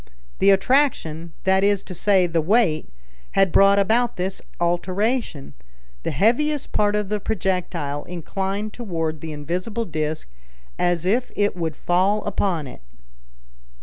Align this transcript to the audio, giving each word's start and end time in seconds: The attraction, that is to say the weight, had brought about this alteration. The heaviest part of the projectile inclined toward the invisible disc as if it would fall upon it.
The 0.39 0.49
attraction, 0.49 1.33
that 1.43 1.63
is 1.63 1.83
to 1.83 1.93
say 1.93 2.25
the 2.25 2.41
weight, 2.41 2.89
had 3.33 3.51
brought 3.51 3.77
about 3.77 4.15
this 4.17 4.41
alteration. 4.59 5.53
The 6.01 6.09
heaviest 6.09 6.71
part 6.71 6.95
of 6.95 7.09
the 7.09 7.19
projectile 7.19 8.03
inclined 8.05 8.73
toward 8.73 9.21
the 9.21 9.31
invisible 9.31 9.85
disc 9.85 10.27
as 10.79 11.05
if 11.05 11.31
it 11.35 11.55
would 11.55 11.75
fall 11.75 12.23
upon 12.25 12.65
it. 12.65 12.81